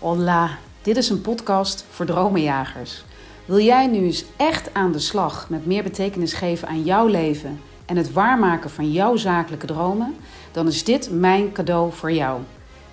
[0.00, 3.04] Hola, dit is een podcast voor dromenjagers.
[3.44, 7.60] Wil jij nu eens echt aan de slag met meer betekenis geven aan jouw leven
[7.86, 10.16] en het waarmaken van jouw zakelijke dromen?
[10.52, 12.40] Dan is dit mijn cadeau voor jou.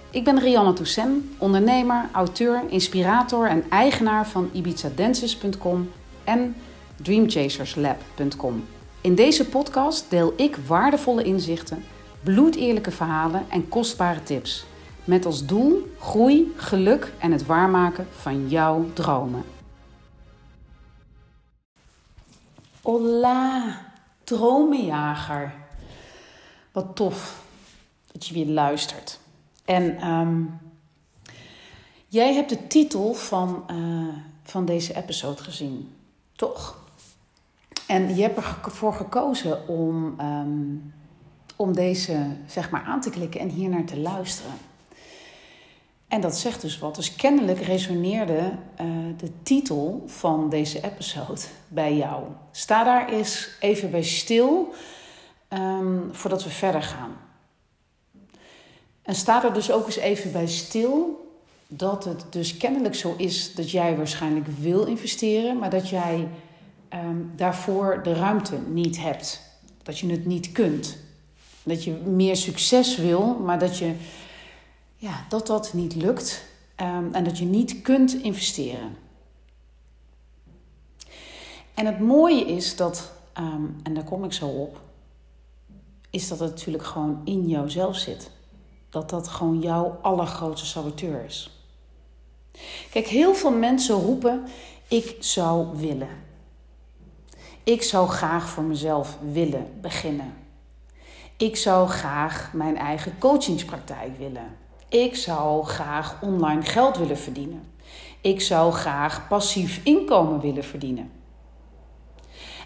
[0.10, 5.92] Ik ben Rianne Toussaint, ondernemer, auteur, inspirator en eigenaar van ibizadances.com
[6.24, 6.56] en
[7.02, 8.66] dreamchaserslab.com.
[9.02, 11.84] In deze podcast deel ik waardevolle inzichten,
[12.24, 14.66] bloedeerlijke verhalen en kostbare tips.
[15.06, 19.44] Met als doel groei, geluk en het waarmaken van jouw dromen.
[22.82, 23.82] Hola,
[24.24, 25.54] dromenjager.
[26.72, 27.44] Wat tof
[28.12, 29.20] dat je weer luistert.
[29.66, 30.44] En ehm,
[32.08, 35.96] jij hebt de titel van, eh, van deze episode gezien,
[36.36, 36.84] toch?
[37.88, 40.76] En je hebt ervoor gekozen om, ehm,
[41.56, 44.54] om deze zeg maar aan te klikken en hier naar te luisteren.
[46.08, 46.96] En dat zegt dus wat.
[46.96, 48.52] Dus kennelijk resoneerde
[48.82, 48.88] uh,
[49.18, 52.24] de titel van deze episode bij jou.
[52.52, 54.74] Sta daar eens even bij stil
[55.50, 57.18] um, voordat we verder gaan.
[59.02, 61.24] En sta er dus ook eens even bij stil
[61.68, 66.28] dat het dus kennelijk zo is dat jij waarschijnlijk wil investeren, maar dat jij
[66.94, 69.42] um, daarvoor de ruimte niet hebt.
[69.84, 70.98] Dat je het niet kunt.
[71.64, 73.94] Dat je meer succes wil, maar dat je
[74.96, 76.46] ja, dat dat niet lukt
[76.82, 78.98] um, en dat je niet kunt investeren.
[81.74, 84.82] En het mooie is dat, um, en daar kom ik zo op,
[86.10, 88.32] is dat het natuurlijk gewoon in jouzelf zit.
[88.90, 91.50] Dat dat gewoon jouw allergrootste saboteur is.
[92.92, 94.44] Kijk, heel veel mensen roepen:
[94.88, 96.24] ik zou willen.
[97.64, 100.34] Ik zou graag voor mezelf willen beginnen.
[101.38, 104.58] Ik zou graag mijn eigen coachingspraktijk willen.
[104.96, 107.64] Ik zou graag online geld willen verdienen.
[108.22, 111.12] Ik zou graag passief inkomen willen verdienen.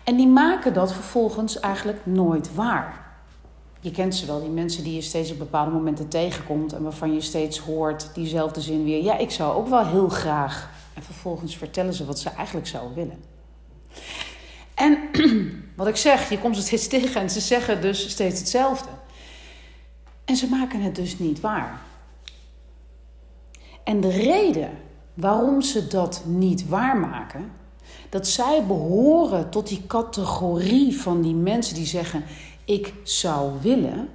[0.03, 3.13] En die maken dat vervolgens eigenlijk nooit waar.
[3.79, 7.13] Je kent ze wel, die mensen die je steeds op bepaalde momenten tegenkomt en waarvan
[7.13, 9.03] je steeds hoort diezelfde zin weer.
[9.03, 10.69] Ja, ik zou ook wel heel graag.
[10.93, 13.23] En vervolgens vertellen ze wat ze eigenlijk zouden willen.
[14.73, 14.97] En
[15.77, 18.89] wat ik zeg, je komt ze steeds tegen en ze zeggen dus steeds hetzelfde.
[20.25, 21.87] En ze maken het dus niet waar.
[23.89, 24.69] En de reden
[25.13, 27.51] waarom ze dat niet waarmaken,
[28.09, 32.23] dat zij behoren tot die categorie van die mensen die zeggen:
[32.65, 34.09] Ik zou willen.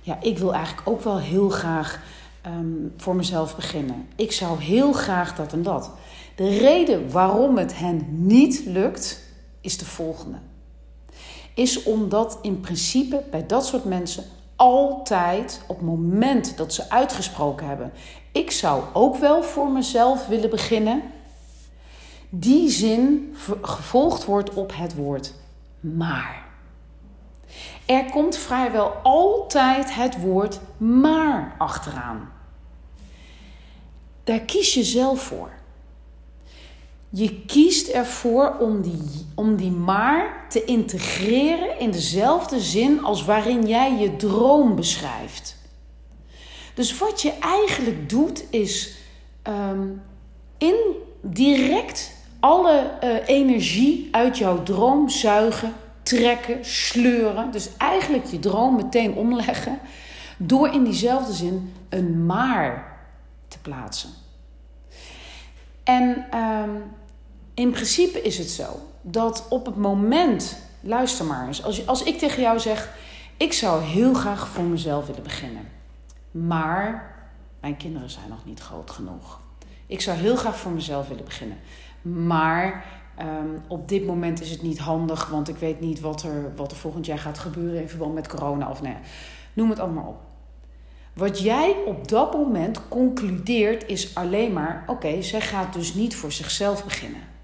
[0.00, 2.00] Ja, ik wil eigenlijk ook wel heel graag
[2.46, 4.06] um, voor mezelf beginnen.
[4.16, 5.90] Ik zou heel graag dat en dat.
[6.36, 9.20] De reden waarom het hen niet lukt,
[9.60, 10.38] is de volgende.
[11.54, 14.24] Is omdat in principe bij dat soort mensen
[14.58, 17.92] altijd op het moment dat ze uitgesproken hebben:
[18.32, 21.02] Ik zou ook wel voor mezelf willen beginnen.
[22.28, 25.34] Die zin gevolgd wordt op het woord
[25.80, 26.46] maar.
[27.86, 32.32] Er komt vrijwel altijd het woord maar achteraan.
[34.24, 35.57] Daar kies je zelf voor.
[37.10, 43.66] Je kiest ervoor om die, om die maar te integreren in dezelfde zin als waarin
[43.66, 45.56] jij je droom beschrijft.
[46.74, 48.96] Dus wat je eigenlijk doet is
[49.48, 50.02] um,
[52.40, 57.50] alle uh, energie uit jouw droom zuigen, trekken, sleuren.
[57.50, 59.78] Dus eigenlijk je droom meteen omleggen
[60.36, 62.98] door in diezelfde zin een maar
[63.48, 64.10] te plaatsen.
[65.84, 66.82] En um,
[67.58, 72.18] in principe is het zo dat op het moment, luister maar eens, als, als ik
[72.18, 72.94] tegen jou zeg:
[73.36, 75.68] Ik zou heel graag voor mezelf willen beginnen,
[76.30, 77.16] maar
[77.60, 79.40] mijn kinderen zijn nog niet groot genoeg.
[79.86, 81.56] Ik zou heel graag voor mezelf willen beginnen,
[82.02, 82.84] maar
[83.20, 86.70] um, op dit moment is het niet handig, want ik weet niet wat er, wat
[86.70, 88.96] er volgend jaar gaat gebeuren in verband met corona of nee,
[89.52, 90.20] noem het allemaal op.
[91.12, 96.32] Wat jij op dat moment concludeert is alleen maar: oké, zij gaat dus niet voor
[96.32, 97.36] zichzelf beginnen.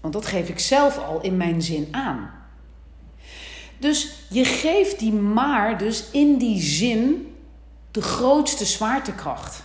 [0.00, 2.30] Want dat geef ik zelf al in mijn zin aan.
[3.78, 7.34] Dus je geeft die maar dus in die zin
[7.90, 9.62] de grootste zwaartekracht.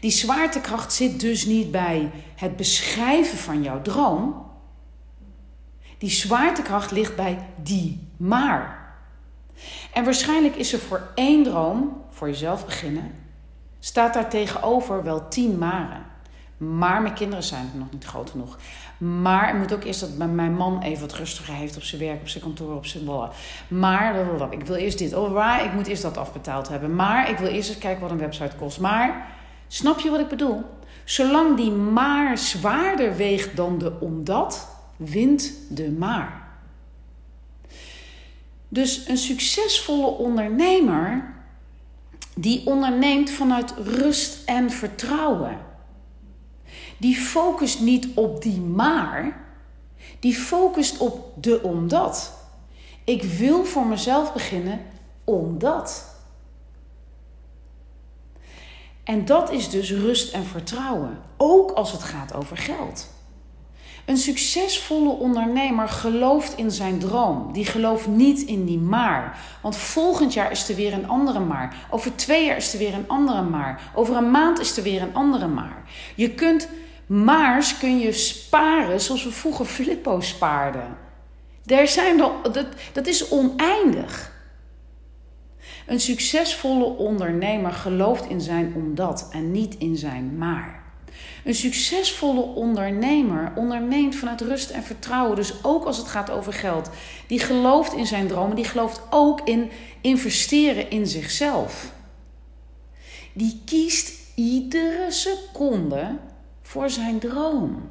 [0.00, 4.46] Die zwaartekracht zit dus niet bij het beschrijven van jouw droom.
[5.98, 8.92] Die zwaartekracht ligt bij die maar.
[9.92, 13.14] En waarschijnlijk is er voor één droom, voor jezelf beginnen,
[13.78, 16.06] staat daar tegenover wel tien maren.
[16.56, 18.58] Maar mijn kinderen zijn nog niet groot genoeg.
[18.98, 22.20] Maar het moet ook eerst dat mijn man even wat rustiger heeft op zijn werk,
[22.20, 23.30] op zijn kantoor, op zijn ballen.
[23.68, 25.14] Maar ik wil eerst dit.
[25.14, 25.64] Oh, waar?
[25.64, 26.94] Ik moet eerst dat afbetaald hebben.
[26.94, 28.80] Maar ik wil eerst eens kijken wat een website kost.
[28.80, 29.26] Maar
[29.68, 30.64] snap je wat ik bedoel?
[31.04, 36.48] Zolang die maar zwaarder weegt dan de omdat, wint de maar.
[38.68, 41.34] Dus een succesvolle ondernemer,
[42.34, 45.67] die onderneemt vanuit rust en vertrouwen.
[46.98, 49.40] Die focust niet op die maar,
[50.20, 52.32] die focust op de omdat.
[53.04, 54.80] Ik wil voor mezelf beginnen
[55.24, 56.16] omdat.
[59.04, 63.08] En dat is dus rust en vertrouwen, ook als het gaat over geld.
[64.08, 67.52] Een succesvolle ondernemer gelooft in zijn droom.
[67.52, 69.38] Die gelooft niet in die maar.
[69.62, 71.86] Want volgend jaar is er weer een andere maar.
[71.90, 73.90] Over twee jaar is er weer een andere maar.
[73.94, 75.82] Over een maand is er weer een andere maar.
[76.14, 76.68] Je kunt
[77.08, 80.96] maars kun je sparen zoals we vroeger Filippo spaarden.
[81.62, 84.36] Daar zijn dat, dat is oneindig.
[85.86, 90.82] Een succesvolle ondernemer gelooft in zijn omdat en niet in zijn maar.
[91.44, 96.90] Een succesvolle ondernemer onderneemt vanuit rust en vertrouwen, dus ook als het gaat over geld.
[97.26, 99.70] Die gelooft in zijn dromen, die gelooft ook in
[100.00, 101.92] investeren in zichzelf.
[103.32, 106.18] Die kiest iedere seconde
[106.68, 107.88] voor zijn droom.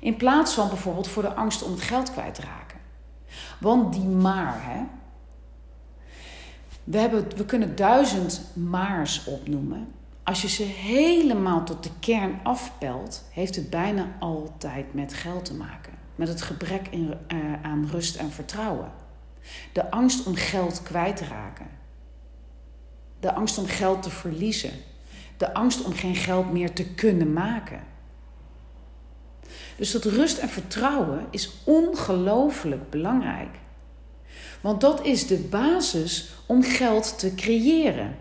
[0.00, 2.78] In plaats van bijvoorbeeld voor de angst om het geld kwijt te raken.
[3.60, 4.82] Want die maar, hè.
[6.84, 9.92] We, hebben, we kunnen duizend maars opnoemen.
[10.22, 15.54] Als je ze helemaal tot de kern afpelt, heeft het bijna altijd met geld te
[15.54, 15.92] maken.
[16.14, 18.92] Met het gebrek in, uh, aan rust en vertrouwen.
[19.72, 21.66] De angst om geld kwijt te raken.
[23.20, 24.72] De angst om geld te verliezen.
[25.36, 27.84] De angst om geen geld meer te kunnen maken.
[29.76, 33.56] Dus dat rust en vertrouwen is ongelooflijk belangrijk.
[34.60, 38.16] Want dat is de basis om geld te creëren.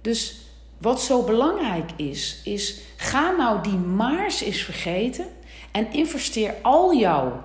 [0.00, 0.40] Dus
[0.78, 5.26] wat zo belangrijk is, is ga nou die maars eens vergeten
[5.72, 7.44] en investeer al jouw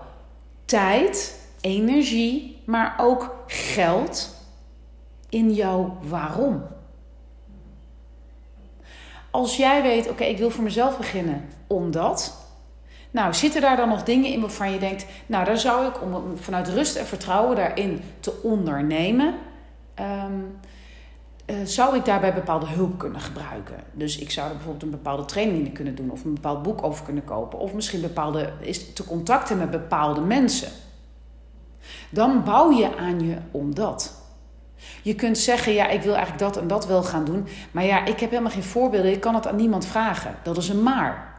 [0.66, 4.37] tijd, energie, maar ook geld
[5.30, 6.64] in jouw waarom.
[9.32, 12.46] Als jij weet, oké, ik wil voor mezelf beginnen omdat.
[13.12, 16.38] Nou, zitten daar dan nog dingen in waarvan je denkt, nou, daar zou ik om
[16.38, 19.36] vanuit rust en vertrouwen daarin te ondernemen.
[20.00, 20.60] Um,
[21.46, 23.84] uh, zou ik daarbij bepaalde hulp kunnen gebruiken.
[23.94, 26.84] Dus ik zou er bijvoorbeeld een bepaalde training in kunnen doen, of een bepaald boek
[26.84, 30.72] over kunnen kopen, of misschien bepaalde, is te contacten met bepaalde mensen.
[32.10, 34.26] Dan bouw je aan je om dat.
[35.02, 38.06] Je kunt zeggen, ja, ik wil eigenlijk dat en dat wel gaan doen, maar ja,
[38.06, 40.36] ik heb helemaal geen voorbeelden, ik kan het aan niemand vragen.
[40.44, 41.36] Dat is een maar.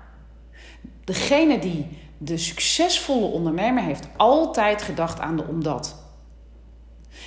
[1.05, 5.97] Degene die de succesvolle ondernemer heeft altijd gedacht aan de omdat.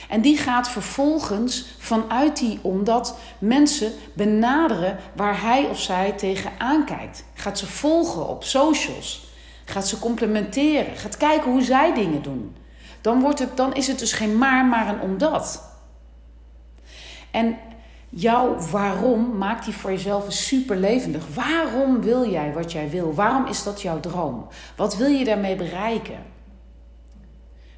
[0.09, 7.23] En die gaat vervolgens vanuit die omdat mensen benaderen waar hij of zij tegenaan kijkt.
[7.33, 9.29] Gaat ze volgen op socials.
[9.65, 10.95] Gaat ze complimenteren.
[10.95, 12.55] Gaat kijken hoe zij dingen doen.
[13.01, 15.70] Dan, wordt het, dan is het dus geen maar, maar een omdat.
[17.31, 17.57] En
[18.09, 21.23] jouw waarom maakt die voor jezelf super levendig.
[21.33, 23.13] Waarom wil jij wat jij wil?
[23.13, 24.47] Waarom is dat jouw droom?
[24.75, 26.17] Wat wil je daarmee bereiken?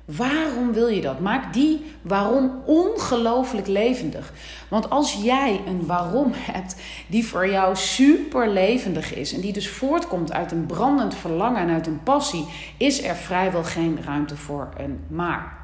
[0.06, 1.20] Waarom wil je dat?
[1.20, 4.34] Maak die waarom ongelooflijk levendig.
[4.70, 6.76] Want als jij een waarom hebt
[7.08, 11.70] die voor jou super levendig is en die dus voortkomt uit een brandend verlangen en
[11.70, 12.46] uit een passie,
[12.78, 15.63] is er vrijwel geen ruimte voor een maar.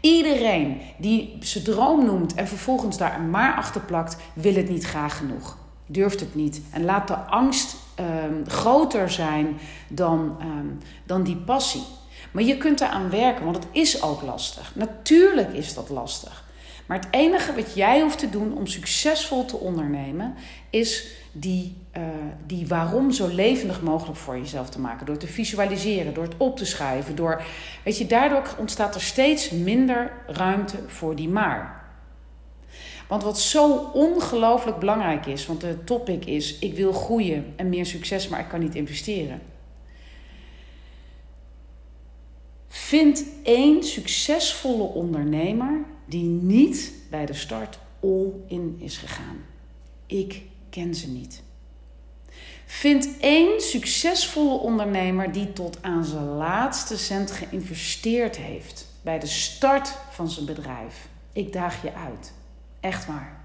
[0.00, 4.84] Iedereen die zijn droom noemt en vervolgens daar een maar achter plakt, wil het niet
[4.84, 5.56] graag genoeg.
[5.86, 6.60] Durft het niet.
[6.70, 11.84] En laat de angst um, groter zijn dan, um, dan die passie.
[12.30, 14.72] Maar je kunt eraan werken, want het is ook lastig.
[14.74, 16.44] Natuurlijk is dat lastig.
[16.86, 20.34] Maar het enige wat jij hoeft te doen om succesvol te ondernemen,
[20.70, 22.02] is die, uh,
[22.46, 25.06] die waarom zo levendig mogelijk voor jezelf te maken.
[25.06, 27.16] Door te visualiseren, door het op te schrijven.
[27.16, 27.42] Door,
[27.84, 31.80] weet je, daardoor ontstaat er steeds minder ruimte voor die maar.
[33.08, 37.86] Want wat zo ongelooflijk belangrijk is, want de topic is: ik wil groeien en meer
[37.86, 39.40] succes, maar ik kan niet investeren.
[42.68, 49.36] Vind één succesvolle ondernemer die niet bij de start all in is gegaan.
[50.06, 51.42] Ik ken ze niet.
[52.66, 59.88] Vind één succesvolle ondernemer die tot aan zijn laatste cent geïnvesteerd heeft bij de start
[60.10, 61.08] van zijn bedrijf.
[61.32, 62.32] Ik daag je uit.
[62.80, 63.40] Echt waar.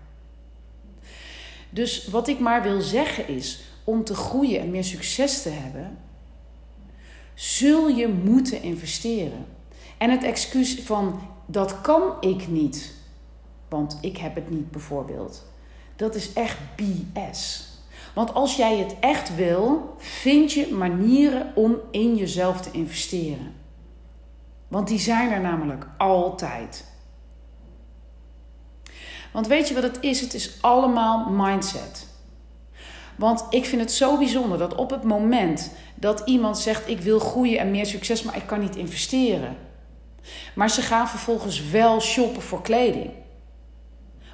[1.69, 5.97] Dus wat ik maar wil zeggen is, om te groeien en meer succes te hebben,
[7.33, 9.45] zul je moeten investeren.
[9.97, 12.93] En het excuus van dat kan ik niet,
[13.69, 15.45] want ik heb het niet bijvoorbeeld,
[15.97, 17.65] dat is echt BS.
[18.13, 23.55] Want als jij het echt wil, vind je manieren om in jezelf te investeren.
[24.67, 26.85] Want die zijn er namelijk altijd.
[29.31, 30.21] Want weet je wat het is?
[30.21, 32.07] Het is allemaal mindset.
[33.15, 37.19] Want ik vind het zo bijzonder dat op het moment dat iemand zegt: Ik wil
[37.19, 39.57] groeien en meer succes, maar ik kan niet investeren.
[40.55, 43.11] Maar ze gaan vervolgens wel shoppen voor kleding.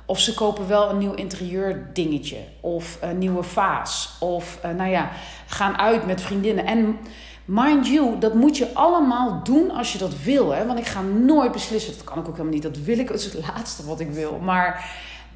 [0.06, 2.38] Of ze kopen wel een nieuw interieurdingetje.
[2.60, 4.16] Of een nieuwe vaas.
[4.20, 5.12] Of uh, nou ja,
[5.48, 6.66] gaan uit met vriendinnen.
[6.66, 6.98] En
[7.46, 10.52] mind you, dat moet je allemaal doen als je dat wil.
[10.52, 10.66] Hè?
[10.66, 11.94] Want ik ga nooit beslissen.
[11.94, 12.64] Dat kan ik ook helemaal niet.
[12.64, 13.08] Dat wil ik.
[13.08, 14.40] Dat is het laatste wat ik wil.
[14.40, 14.90] Maar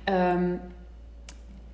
[0.06, 0.62] um,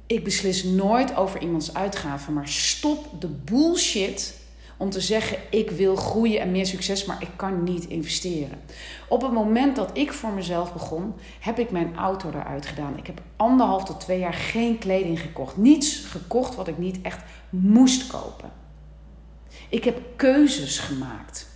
[0.08, 2.34] ik beslis nooit over iemands uitgaven.
[2.34, 4.42] Maar stop de bullshit
[4.84, 8.60] om te zeggen: ik wil groeien en meer succes, maar ik kan niet investeren.
[9.08, 12.98] Op het moment dat ik voor mezelf begon, heb ik mijn auto eruit gedaan.
[12.98, 15.58] Ik heb anderhalf tot twee jaar geen kleding gekocht.
[15.58, 18.52] Niets gekocht wat ik niet echt moest kopen.
[19.70, 21.52] Ik heb keuzes gemaakt.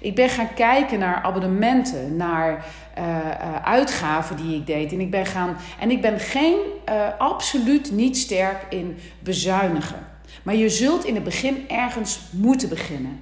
[0.00, 2.66] Ik ben gaan kijken naar abonnementen, naar
[2.98, 4.92] uh, uitgaven die ik deed.
[4.92, 10.06] En ik ben, gaan, en ik ben geen, uh, absoluut niet sterk in bezuinigen.
[10.44, 13.20] Maar je zult in het begin ergens moeten beginnen.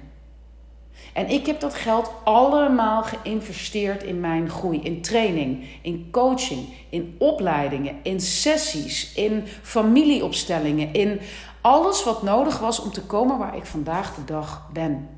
[1.13, 7.15] En ik heb dat geld allemaal geïnvesteerd in mijn groei, in training, in coaching, in
[7.19, 11.19] opleidingen, in sessies, in familieopstellingen, in
[11.61, 15.09] alles wat nodig was om te komen waar ik vandaag de dag ben.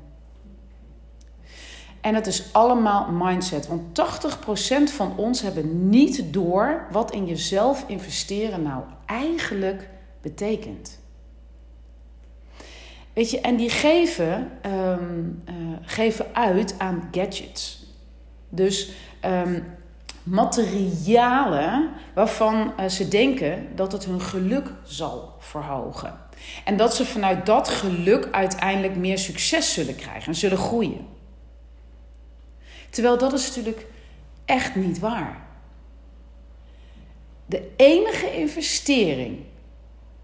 [2.00, 3.66] En het is allemaal mindset.
[3.66, 3.82] Want
[4.90, 9.88] 80% van ons hebben niet door wat in jezelf investeren nou eigenlijk
[10.22, 10.98] betekent.
[13.12, 17.86] Weet je, en die geven, um, uh, geven uit aan gadgets.
[18.48, 18.90] Dus
[19.24, 19.64] um,
[20.22, 26.18] materialen waarvan uh, ze denken dat het hun geluk zal verhogen.
[26.64, 31.06] En dat ze vanuit dat geluk uiteindelijk meer succes zullen krijgen en zullen groeien.
[32.90, 33.86] Terwijl dat is natuurlijk
[34.44, 35.48] echt niet waar.
[37.46, 39.38] De enige investering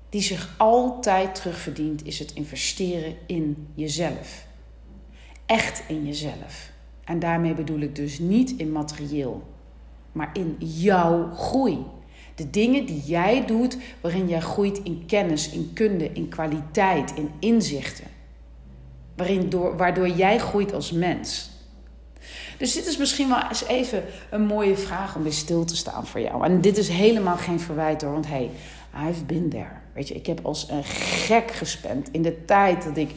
[0.09, 4.47] die zich altijd terugverdient, is het investeren in jezelf.
[5.47, 6.71] Echt in jezelf.
[7.05, 9.43] En daarmee bedoel ik dus niet in materieel,
[10.13, 11.79] maar in jouw groei.
[12.35, 17.31] De dingen die jij doet, waarin jij groeit in kennis, in kunde, in kwaliteit, in
[17.39, 18.07] inzichten.
[19.17, 21.51] Waarin door, waardoor jij groeit als mens.
[22.59, 26.07] Dus dit is misschien wel eens even een mooie vraag om weer stil te staan
[26.07, 26.45] voor jou.
[26.45, 28.51] En dit is helemaal geen verwijt hoor, want hey,
[29.09, 29.85] I've been there.
[29.97, 33.11] Weet je, ik heb als een gek gespend in de tijd dat ik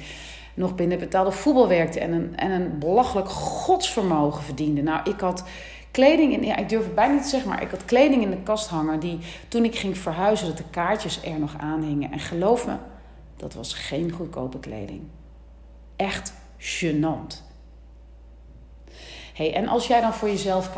[0.54, 4.82] nog binnen betaalde voetbal werkte en een, en een belachelijk godsvermogen verdiende.
[4.82, 5.44] Nou, ik had
[5.92, 8.30] kleding in, ja, ik durf het bijna niet te zeggen, maar ik had kleding in
[8.30, 12.12] de kast hangen die toen ik ging verhuizen, dat de kaartjes er nog aan hingen.
[12.12, 12.76] En geloof me,
[13.36, 15.02] dat was geen goedkope kleding.
[15.96, 17.44] Echt gênant.
[19.34, 20.70] Hey, en als jij dan voor jezelf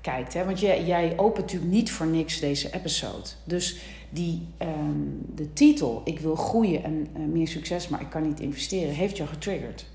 [0.00, 3.28] kijkt, hè, want jij, jij opent natuurlijk niet voor niks deze episode.
[3.44, 3.76] Dus
[4.10, 8.40] die, um, de titel, ik wil groeien en uh, meer succes, maar ik kan niet
[8.40, 9.86] investeren, heeft jou getriggerd.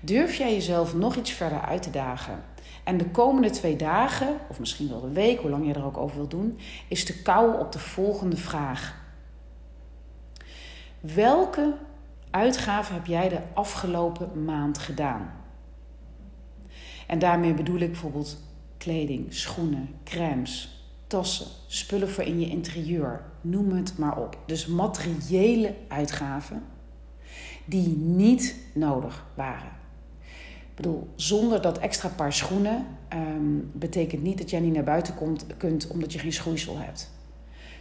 [0.00, 2.42] Durf jij jezelf nog iets verder uit te dagen?
[2.84, 5.96] En de komende twee dagen, of misschien wel de week, hoe lang je er ook
[5.96, 8.96] over wil doen, is te kouwen op de volgende vraag.
[11.00, 11.74] Welke
[12.30, 15.32] uitgaven heb jij de afgelopen maand gedaan?
[17.06, 18.42] En daarmee bedoel ik bijvoorbeeld
[18.76, 20.77] kleding, schoenen, crèmes,
[21.08, 24.38] tassen, spullen voor in je interieur, noem het maar op.
[24.46, 26.62] Dus materiële uitgaven
[27.64, 29.70] die niet nodig waren.
[30.70, 35.14] Ik bedoel, zonder dat extra paar schoenen um, betekent niet dat jij niet naar buiten
[35.14, 37.10] komt, kunt omdat je geen schoeisel hebt.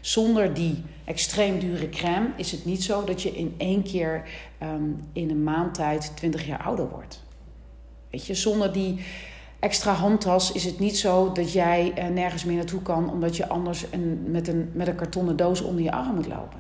[0.01, 4.29] Zonder die extreem dure crème is het niet zo dat je in één keer
[4.63, 7.23] um, in een maand tijd 20 jaar ouder wordt.
[8.09, 8.99] Weet je, zonder die
[9.59, 13.47] extra handtas is het niet zo dat jij uh, nergens meer naartoe kan, omdat je
[13.47, 16.59] anders een, met, een, met een kartonnen doos onder je arm moet lopen.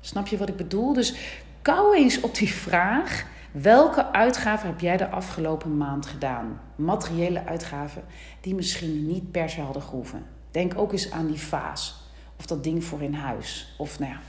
[0.00, 0.92] Snap je wat ik bedoel?
[0.92, 1.14] Dus
[1.62, 3.26] kou eens op die vraag.
[3.52, 6.60] Welke uitgaven heb jij de afgelopen maand gedaan?
[6.76, 8.04] Materiële uitgaven
[8.40, 10.26] die misschien niet per se hadden gehoeven.
[10.50, 12.00] Denk ook eens aan die vaas.
[12.38, 13.74] Of dat ding voor in huis.
[13.78, 14.20] Of nou ja,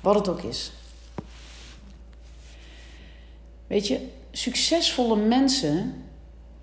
[0.00, 0.72] wat het ook is.
[3.66, 6.04] Weet je, succesvolle mensen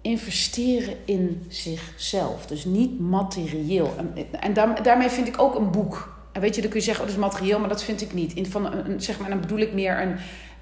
[0.07, 2.45] investeren in zichzelf.
[2.45, 3.95] Dus niet materieel.
[3.97, 6.15] En, en daarmee vind ik ook een boek.
[6.31, 8.13] En weet je, dan kun je zeggen, oh, dat is materieel, maar dat vind ik
[8.13, 8.33] niet.
[8.33, 10.15] In van een, zeg maar, dan bedoel ik meer een,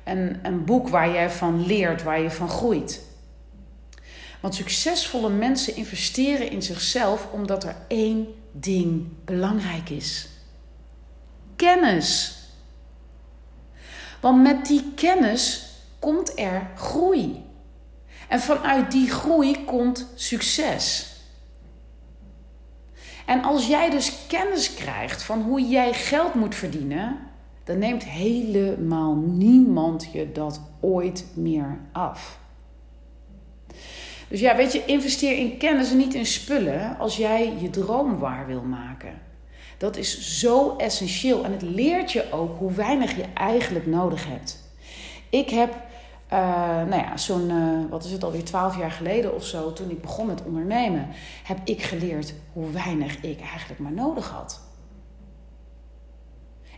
[0.04, 3.02] een, een boek waar jij van leert, waar je van groeit.
[4.40, 10.28] Want succesvolle mensen investeren in zichzelf omdat er één ding belangrijk is:
[11.56, 12.38] kennis.
[14.22, 17.45] Want met die kennis komt er groei.
[18.28, 21.14] En vanuit die groei komt succes.
[23.26, 27.18] En als jij dus kennis krijgt van hoe jij geld moet verdienen,
[27.64, 32.40] dan neemt helemaal niemand je dat ooit meer af.
[34.28, 38.18] Dus ja, weet je, investeer in kennis en niet in spullen als jij je droom
[38.18, 39.22] waar wil maken.
[39.78, 44.64] Dat is zo essentieel en het leert je ook hoe weinig je eigenlijk nodig hebt.
[45.30, 45.74] Ik heb,
[46.34, 46.40] uh,
[46.84, 50.02] nou ja, zo'n, uh, wat is het alweer, twaalf jaar geleden of zo, toen ik
[50.02, 51.08] begon met ondernemen,
[51.44, 54.62] heb ik geleerd hoe weinig ik eigenlijk maar nodig had.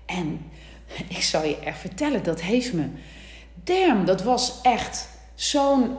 [0.06, 0.42] En
[1.18, 2.88] ik zal je echt vertellen, dat heeft me,
[3.64, 5.96] damn, dat was echt zo'n,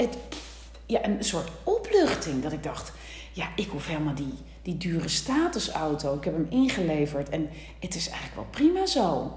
[0.86, 2.42] ja, een soort opluchting.
[2.42, 2.92] Dat ik dacht,
[3.32, 6.16] ja, ik hoef helemaal die, die dure statusauto.
[6.16, 7.48] Ik heb hem ingeleverd en
[7.80, 9.32] het is eigenlijk wel prima zo.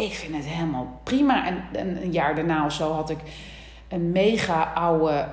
[0.00, 1.46] Ik vind het helemaal prima.
[1.46, 3.18] En, een jaar daarna of zo had ik
[3.88, 5.28] een mega oude,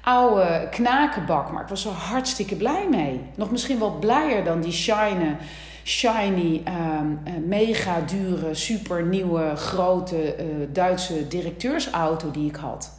[0.00, 1.52] oude knakenbak.
[1.52, 3.20] Maar ik was er hartstikke blij mee.
[3.36, 5.36] Nog misschien wel blijer dan die shine,
[5.84, 12.92] shiny, ehm, eh, mega dure, super nieuwe, grote uh, Duitse directeursauto die ik had.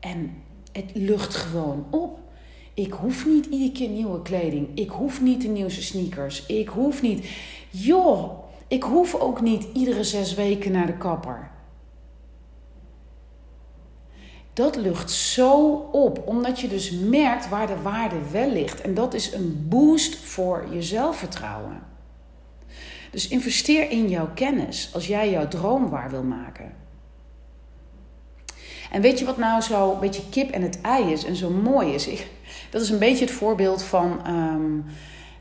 [0.00, 2.27] En het lucht gewoon op.
[2.78, 4.68] Ik hoef niet iedere keer nieuwe kleding.
[4.74, 6.46] Ik hoef niet de nieuwste sneakers.
[6.46, 7.30] Ik hoef niet.
[7.70, 11.50] Joh, ik hoef ook niet iedere zes weken naar de kapper.
[14.52, 18.80] Dat lucht zo op, omdat je dus merkt waar de waarde wel ligt.
[18.80, 21.82] En dat is een boost voor je zelfvertrouwen.
[23.10, 26.72] Dus investeer in jouw kennis als jij jouw droom waar wil maken.
[28.90, 31.50] En weet je wat nou zo een beetje kip en het ei is en zo
[31.50, 32.08] mooi is?
[32.70, 34.26] Dat is een beetje het voorbeeld van.
[34.26, 34.80] Ehm,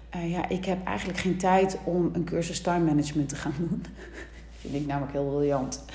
[0.10, 3.86] eh, ja, ik heb eigenlijk geen tijd om een cursus time management te gaan doen.
[4.60, 5.86] vind ik namelijk heel briljant.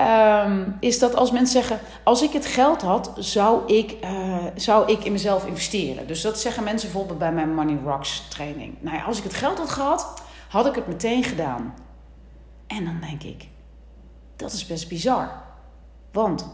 [0.00, 4.92] Um, is dat als mensen zeggen: Als ik het geld had, zou ik, uh, zou
[4.92, 6.06] ik in mezelf investeren.
[6.06, 8.74] Dus dat zeggen mensen bijvoorbeeld bij mijn Money Rocks training.
[8.80, 11.74] Nou ja, als ik het geld had gehad, had ik het meteen gedaan.
[12.66, 13.48] En dan denk ik:
[14.36, 15.30] Dat is best bizar.
[16.12, 16.48] Want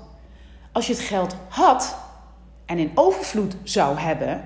[0.73, 1.97] als je het geld had
[2.67, 4.45] en in overvloed zou hebben,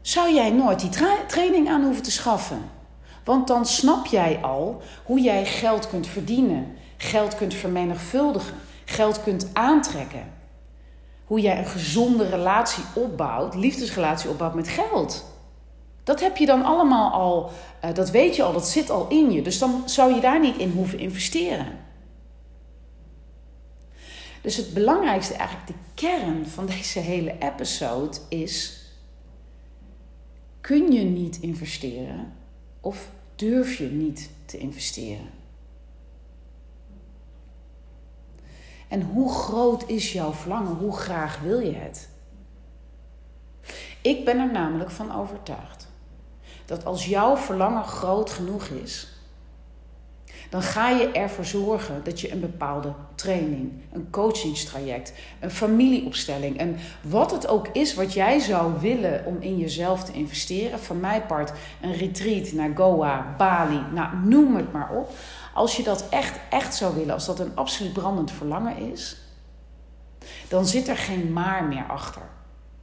[0.00, 0.90] zou jij nooit die
[1.26, 2.70] training aan hoeven te schaffen.
[3.24, 9.50] Want dan snap jij al hoe jij geld kunt verdienen, geld kunt vermenigvuldigen, geld kunt
[9.52, 10.32] aantrekken.
[11.24, 15.24] Hoe jij een gezonde relatie opbouwt, liefdesrelatie opbouwt met geld.
[16.04, 17.50] Dat heb je dan allemaal al,
[17.84, 19.42] uh, dat weet je al, dat zit al in je.
[19.42, 21.66] Dus dan zou je daar niet in hoeven investeren.
[24.42, 28.82] Dus het belangrijkste, eigenlijk de kern van deze hele episode is:
[30.60, 32.32] kun je niet investeren
[32.80, 35.30] of durf je niet te investeren?
[38.88, 40.76] En hoe groot is jouw verlangen?
[40.76, 42.08] Hoe graag wil je het?
[44.02, 45.90] Ik ben er namelijk van overtuigd
[46.64, 49.11] dat als jouw verlangen groot genoeg is,
[50.52, 56.76] dan ga je ervoor zorgen dat je een bepaalde training, een coachingstraject, een familieopstelling en
[57.00, 61.26] wat het ook is wat jij zou willen om in jezelf te investeren, van mijn
[61.26, 65.10] part een retreat naar Goa, Bali, nou noem het maar op.
[65.54, 69.16] Als je dat echt, echt zou willen, als dat een absoluut brandend verlangen is,
[70.48, 72.22] dan zit er geen maar meer achter.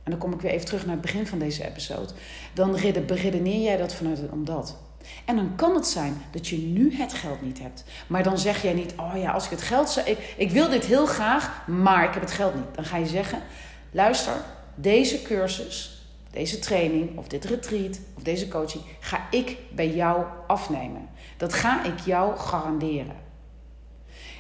[0.04, 2.14] En dan kom ik weer even terug naar het begin van deze episode.
[2.54, 2.72] Dan
[3.06, 4.89] beredeneer jij dat vanuit een omdat.
[5.26, 7.84] En dan kan het zijn dat je nu het geld niet hebt.
[8.08, 10.10] Maar dan zeg jij niet, oh ja, als ik het geld zou...
[10.10, 12.76] Ik, ik wil dit heel graag, maar ik heb het geld niet.
[12.76, 13.42] Dan ga je zeggen,
[13.92, 14.34] luister,
[14.76, 18.84] deze cursus, deze training of dit retreat of deze coaching...
[19.00, 21.10] ga ik bij jou afnemen.
[21.38, 23.28] Dat ga ik jou garanderen.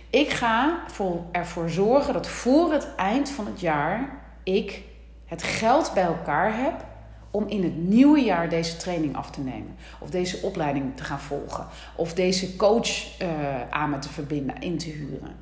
[0.10, 0.84] Ik ga
[1.32, 4.82] ervoor zorgen dat voor het eind van het jaar ik
[5.26, 6.86] het geld bij elkaar heb
[7.32, 9.76] om in het nieuwe jaar deze training af te nemen.
[10.00, 11.68] Of deze opleiding te gaan volgen.
[11.96, 15.36] Of deze coach uh, aan me te verbinden, in te huren.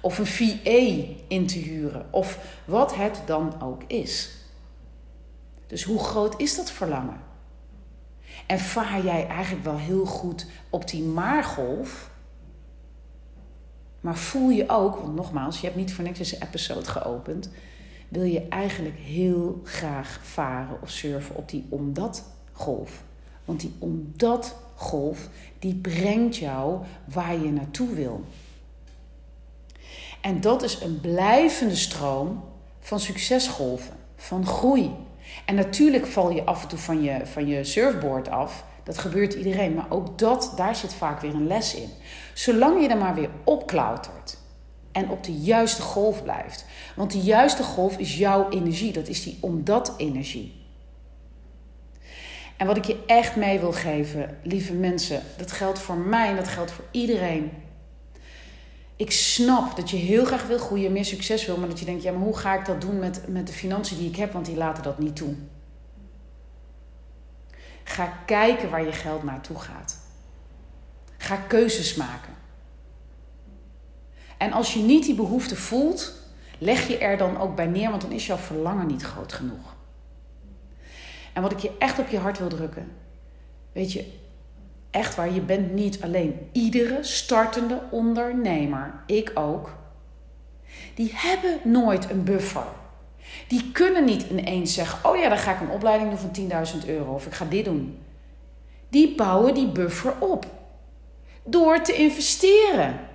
[0.00, 2.06] Of een VA in te huren.
[2.10, 4.30] Of wat het dan ook is.
[5.66, 7.20] Dus hoe groot is dat verlangen?
[8.46, 12.10] En vaar jij eigenlijk wel heel goed op die maargolf?
[14.00, 17.50] Maar voel je ook, want nogmaals, je hebt niet voor niks deze episode geopend.
[18.10, 23.02] Wil je eigenlijk heel graag varen of surfen op die omdat golf.
[23.44, 28.24] Want die omdat golf, die brengt jou waar je naartoe wil.
[30.20, 32.44] En dat is een blijvende stroom
[32.80, 34.90] van succesgolven, van groei.
[35.44, 38.64] En natuurlijk val je af en toe van je, van je surfboard af.
[38.84, 39.74] Dat gebeurt iedereen.
[39.74, 41.88] Maar ook dat, daar zit vaak weer een les in.
[42.34, 44.38] Zolang je er maar weer opklautert.
[44.92, 46.64] En op de juiste golf blijft.
[46.96, 48.92] Want die juiste golf is jouw energie.
[48.92, 50.60] Dat is die omdat energie.
[52.56, 56.36] En wat ik je echt mee wil geven, lieve mensen, dat geldt voor mij en
[56.36, 57.50] dat geldt voor iedereen.
[58.96, 62.02] Ik snap dat je heel graag wil groeien, meer succes wil, maar dat je denkt,
[62.02, 64.46] ja, maar hoe ga ik dat doen met, met de financiën die ik heb, want
[64.46, 65.34] die laten dat niet toe.
[67.84, 69.98] Ga kijken waar je geld naartoe gaat.
[71.16, 72.34] Ga keuzes maken.
[74.40, 76.12] En als je niet die behoefte voelt,
[76.58, 79.74] leg je er dan ook bij neer, want dan is jouw verlangen niet groot genoeg.
[81.32, 82.92] En wat ik je echt op je hart wil drukken.
[83.72, 84.12] Weet je,
[84.90, 86.48] echt waar, je bent niet alleen.
[86.52, 89.76] Iedere startende ondernemer, ik ook,
[90.94, 92.66] die hebben nooit een buffer.
[93.48, 96.88] Die kunnen niet ineens zeggen: Oh ja, dan ga ik een opleiding doen van 10.000
[96.88, 97.98] euro of ik ga dit doen.
[98.88, 100.46] Die bouwen die buffer op
[101.44, 103.08] door te investeren.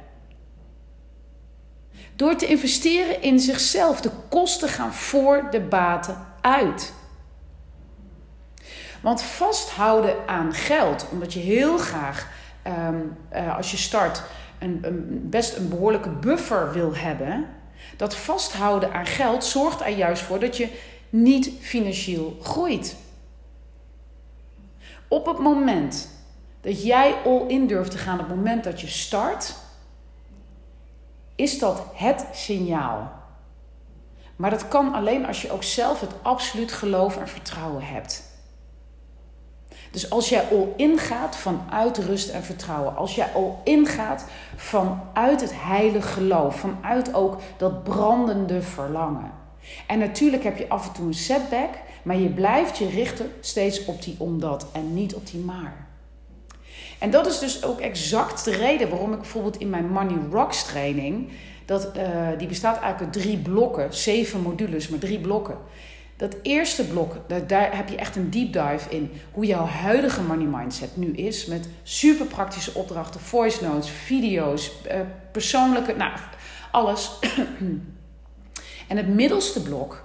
[2.16, 4.02] Door te investeren in zichzelf.
[4.02, 6.94] De kosten gaan voor de baten uit.
[9.02, 12.28] Want vasthouden aan geld, omdat je heel graag
[12.62, 13.00] ehm,
[13.30, 14.24] eh, als je start
[14.60, 17.46] een, een, best een behoorlijke buffer wil hebben,
[17.98, 20.70] dat vasthouden aan geld zorgt er juist voor dat je
[21.10, 22.96] niet financieel groeit.
[25.08, 26.10] Op het moment
[26.62, 29.56] dat jij all in durft te gaan, op het moment dat je start,
[31.36, 33.12] is dat het signaal.
[34.36, 38.34] Maar dat kan alleen als je ook zelf het absoluut geloof en vertrouwen hebt.
[39.92, 44.26] Dus als jij all in gaat vanuit rust en vertrouwen, als jij all in gaat
[44.56, 49.32] vanuit het heilige geloof, vanuit ook dat brandende verlangen.
[49.88, 51.70] En natuurlijk heb je af en toe een setback,
[52.04, 55.88] maar je blijft je richten steeds op die omdat en niet op die maar.
[57.00, 60.64] En dat is dus ook exact de reden waarom ik bijvoorbeeld in mijn Money Rocks
[60.64, 61.30] training,
[61.66, 65.58] dat, uh, die bestaat eigenlijk uit drie blokken, zeven modules, maar drie blokken.
[66.18, 67.16] Dat eerste blok,
[67.48, 71.46] daar heb je echt een deep dive in hoe jouw huidige money mindset nu is.
[71.46, 75.00] Met super praktische opdrachten, voice notes, video's, eh,
[75.32, 76.12] persoonlijke, nou,
[76.72, 77.12] alles.
[78.88, 80.05] en het middelste blok,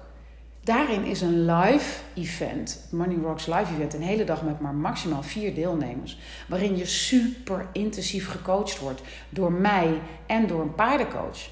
[0.62, 5.22] daarin is een live event, Money Rocks live event, een hele dag met maar maximaal
[5.22, 6.18] vier deelnemers.
[6.48, 11.48] Waarin je super intensief gecoacht wordt door mij en door een paardencoach.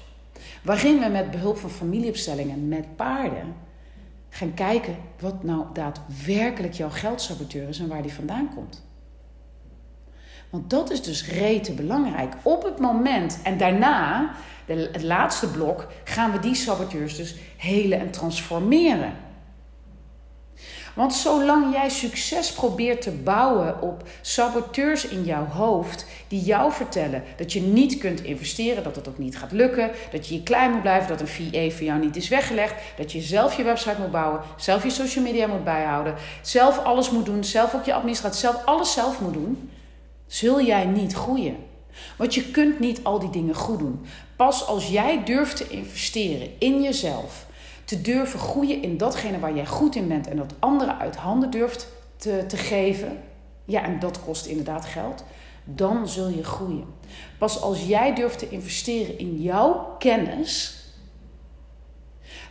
[0.63, 3.55] Waarin we met behulp van familieopstellingen met paarden
[4.29, 8.87] gaan kijken wat nou daadwerkelijk jouw geldsaboteur is en waar die vandaan komt.
[10.49, 12.33] Want dat is dus rete belangrijk.
[12.41, 14.31] Op het moment en daarna,
[14.65, 19.13] het laatste blok, gaan we die saboteurs dus helen en transformeren.
[20.93, 27.23] Want zolang jij succes probeert te bouwen op saboteurs in jouw hoofd die jou vertellen
[27.37, 30.71] dat je niet kunt investeren, dat het ook niet gaat lukken, dat je je klein
[30.71, 33.99] moet blijven, dat een VA voor jou niet is weggelegd, dat je zelf je website
[33.99, 37.93] moet bouwen, zelf je social media moet bijhouden, zelf alles moet doen, zelf ook je
[37.93, 39.69] administratie, zelf alles zelf moet doen,
[40.29, 41.55] zul jij niet groeien.
[42.17, 44.05] Want je kunt niet al die dingen goed doen.
[44.35, 47.47] Pas als jij durft te investeren in jezelf
[47.89, 51.49] te durven groeien in datgene waar jij goed in bent en dat anderen uit handen
[51.49, 51.87] durft
[52.17, 53.23] te, te geven,
[53.65, 55.23] ja, en dat kost inderdaad geld,
[55.63, 56.85] dan zul je groeien.
[57.37, 60.83] Pas als jij durft te investeren in jouw kennis,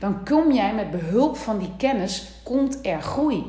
[0.00, 3.44] dan kom jij met behulp van die kennis, komt er groei.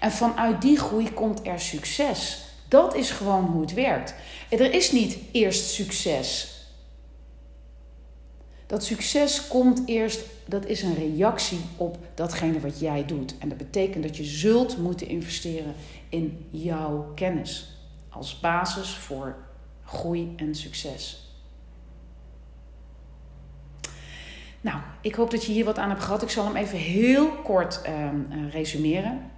[0.00, 2.43] En vanuit die groei komt er succes.
[2.74, 4.14] Dat is gewoon hoe het werkt.
[4.50, 6.54] Er is niet eerst succes
[8.66, 13.38] dat succes komt eerst, dat is een reactie op datgene wat jij doet.
[13.38, 15.74] En dat betekent dat je zult moeten investeren
[16.08, 17.76] in jouw kennis
[18.08, 19.36] als basis voor
[19.84, 21.28] groei en succes.
[24.60, 26.22] Nou, ik hoop dat je hier wat aan hebt gehad.
[26.22, 28.08] Ik zal hem even heel kort uh,
[28.50, 29.30] resumeren.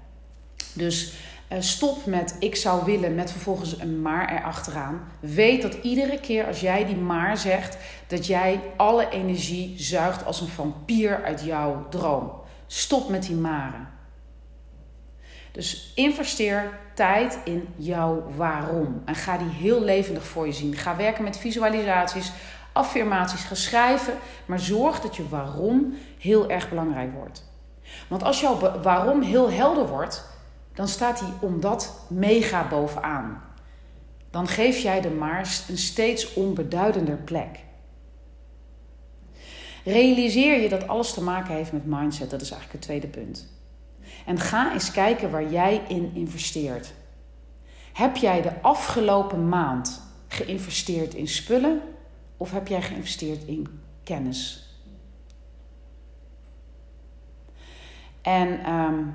[0.74, 1.12] Dus
[1.58, 5.08] stop met ik zou willen met vervolgens een maar erachteraan.
[5.20, 10.40] Weet dat iedere keer als jij die maar zegt, dat jij alle energie zuigt als
[10.40, 12.32] een vampier uit jouw droom.
[12.66, 13.88] Stop met die maren.
[15.52, 19.02] Dus investeer tijd in jouw waarom.
[19.04, 20.74] En ga die heel levendig voor je zien.
[20.74, 22.32] Ga werken met visualisaties,
[22.72, 24.14] affirmaties, ga schrijven.
[24.46, 27.44] Maar zorg dat je waarom heel erg belangrijk wordt.
[28.08, 30.35] Want als jouw waarom heel helder wordt,
[30.76, 33.42] dan staat hij omdat mega bovenaan.
[34.30, 37.58] Dan geef jij de maar een steeds onbeduidender plek.
[39.84, 42.30] Realiseer je dat alles te maken heeft met mindset.
[42.30, 43.48] Dat is eigenlijk het tweede punt.
[44.26, 46.92] En ga eens kijken waar jij in investeert.
[47.92, 51.80] Heb jij de afgelopen maand geïnvesteerd in spullen
[52.36, 54.70] of heb jij geïnvesteerd in kennis?
[58.22, 59.14] En um,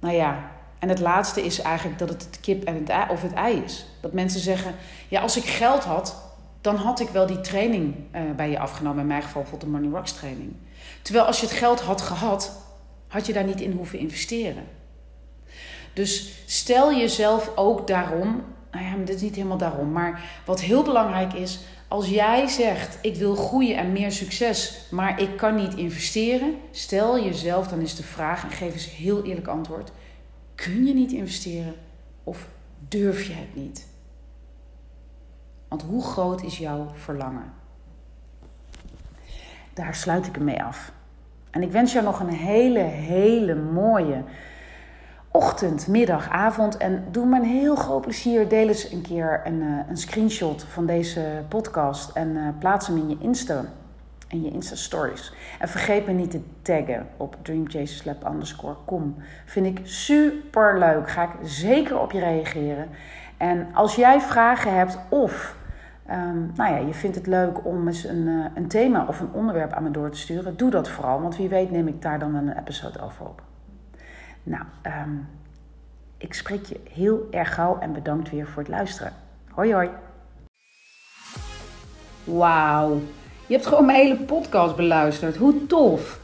[0.00, 0.52] nou ja,
[0.84, 3.62] en het laatste is eigenlijk dat het het kip en het ei, of het ei
[3.64, 3.86] is.
[4.00, 4.74] Dat mensen zeggen,
[5.08, 6.16] ja, als ik geld had,
[6.60, 9.00] dan had ik wel die training uh, bij je afgenomen.
[9.00, 10.52] In mijn geval bijvoorbeeld de Money Rocks training.
[11.02, 12.52] Terwijl als je het geld had gehad,
[13.08, 14.64] had je daar niet in hoeven investeren.
[15.92, 20.82] Dus stel jezelf ook daarom, nou ja, dit is niet helemaal daarom, maar wat heel
[20.82, 25.74] belangrijk is, als jij zegt ik wil groeien en meer succes, maar ik kan niet
[25.74, 29.90] investeren, stel jezelf dan is de vraag en geef eens heel eerlijk antwoord:
[30.54, 31.74] kun je niet investeren
[32.24, 32.48] of
[32.88, 33.86] durf je het niet?
[35.68, 37.52] Want hoe groot is jouw verlangen?
[39.74, 40.92] Daar sluit ik hem mee af.
[41.50, 44.24] En ik wens jou nog een hele, hele mooie
[45.30, 46.76] ochtend, middag, avond.
[46.76, 48.48] En doe me een heel groot plezier.
[48.48, 52.10] Deel eens een keer een, uh, een screenshot van deze podcast.
[52.10, 53.64] En uh, plaats hem in je Insta.
[54.28, 55.32] In je Insta stories.
[55.58, 59.16] En vergeet me niet te taggen op dreamchaserslab underscore com.
[59.44, 61.10] Vind ik super leuk.
[61.10, 62.88] Ga ik zeker op je reageren.
[63.36, 65.56] En als jij vragen hebt of
[66.10, 69.32] Um, nou ja, je vindt het leuk om eens een, uh, een thema of een
[69.32, 70.56] onderwerp aan me door te sturen.
[70.56, 73.42] Doe dat vooral, want wie weet neem ik daar dan een episode over op.
[74.42, 75.28] Nou, um,
[76.18, 79.12] ik spreek je heel erg gauw en bedankt weer voor het luisteren.
[79.50, 79.90] Hoi hoi.
[82.24, 83.00] Wauw,
[83.46, 85.36] je hebt gewoon mijn hele podcast beluisterd.
[85.36, 86.18] Hoe tof.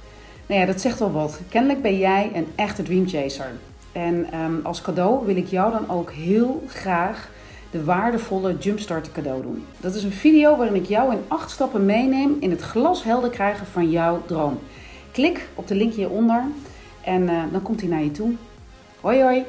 [0.46, 1.40] Nou ja, dat zegt wel wat.
[1.48, 3.50] Kennelijk ben jij een echte dreamchaser.
[3.92, 7.28] En um, als cadeau wil ik jou dan ook heel graag
[7.70, 9.66] de waardevolle Jumpstart cadeau doen.
[9.80, 13.66] Dat is een video waarin ik jou in acht stappen meeneem in het glashelder krijgen
[13.66, 14.58] van jouw droom.
[15.12, 16.44] Klik op de link hieronder
[17.04, 18.32] en uh, dan komt hij naar je toe.
[19.00, 19.44] Hoi hoi!